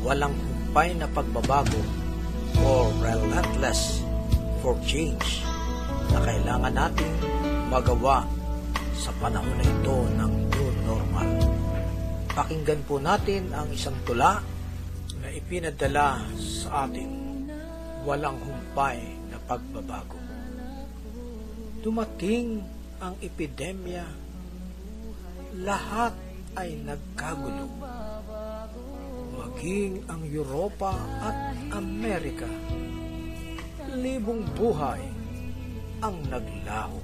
[0.00, 1.80] walang humpay na pagbabago
[2.64, 4.00] or relentless
[4.64, 5.44] for change
[6.12, 7.12] na kailangan natin
[7.68, 8.24] magawa
[8.96, 11.28] sa panahon na ito ng new normal.
[12.32, 14.40] Pakinggan po natin ang isang tula
[15.20, 17.44] na ipinadala sa ating
[18.04, 20.16] walang humpay na pagbabago.
[21.80, 22.60] Dumating
[23.00, 24.04] ang epidemya,
[25.64, 26.12] lahat
[26.56, 27.68] ay nagkagulo
[29.60, 32.48] maging ang Europa at Amerika.
[33.92, 35.04] Libong buhay
[36.00, 36.96] ang naglaho.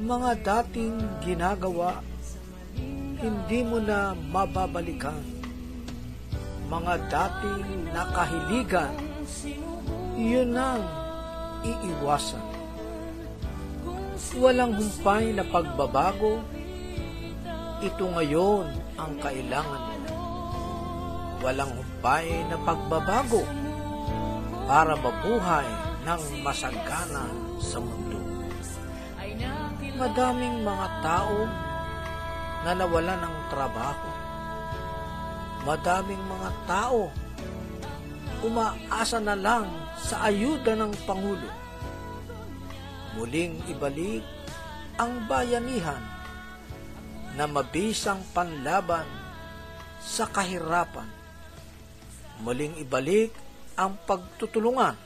[0.00, 2.00] Mga dating ginagawa,
[3.20, 5.20] hindi mo na mababalikan.
[6.72, 8.96] Mga dating nakahiligan,
[10.16, 10.80] yun ang
[11.60, 12.46] iiwasan.
[14.32, 16.40] Walang humpay na pagbabago,
[17.84, 18.64] ito ngayon
[18.96, 19.99] ang kailangan mo
[21.40, 23.42] walang humpay na pagbabago
[24.68, 25.66] para mabuhay
[26.04, 27.26] ng masagana
[27.60, 28.20] sa mundo.
[29.96, 31.38] Madaming mga tao
[32.64, 34.08] na nawala ng trabaho.
[35.64, 37.12] Madaming mga tao
[38.40, 39.68] umaasa na lang
[40.00, 41.48] sa ayuda ng Pangulo.
[43.16, 44.24] Muling ibalik
[44.96, 46.00] ang bayanihan
[47.36, 49.04] na mabisang panlaban
[50.00, 51.19] sa kahirapan
[52.40, 53.32] muling ibalik
[53.76, 54.96] ang pagtutulungan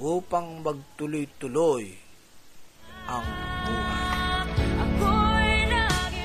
[0.00, 1.84] upang magtuloy-tuloy
[3.08, 3.26] ang
[3.64, 4.08] buhay.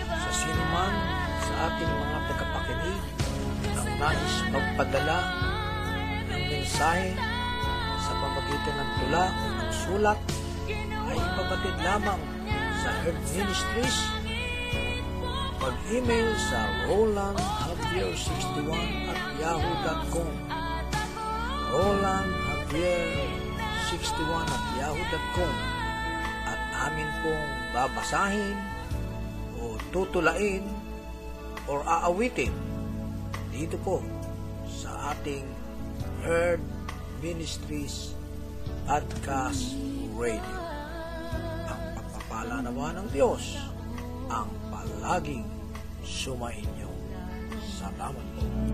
[0.08, 0.94] Sa sino man
[1.44, 3.04] sa ating mga tagapakinig
[3.76, 5.20] ang nais magpadala
[6.32, 7.12] ng mensahe
[8.04, 10.20] sa pamagitan ng tula o ng sulat
[11.12, 12.22] ay ipabatid lamang
[12.84, 14.00] sa Herb Ministries
[15.64, 16.68] mag-email sa
[17.94, 20.34] rolandjavier61 at yahoo.com
[21.70, 25.54] rolandjavier61 at yahoo.com
[26.50, 26.58] at
[26.90, 28.58] amin pong babasahin
[29.62, 30.66] o tutulain
[31.70, 32.50] or aawitin
[33.54, 34.02] dito po
[34.66, 35.46] sa ating
[36.26, 36.66] Herd
[37.22, 38.18] Ministries
[38.90, 39.78] Podcast
[40.18, 40.58] Radio.
[41.70, 43.62] Ang pagpapala naman ng Diyos
[44.34, 45.46] ang palaging
[46.02, 47.03] sumainyo
[47.84, 48.72] sa bawat buhay.